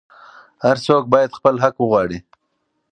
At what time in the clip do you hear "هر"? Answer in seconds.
0.65-0.77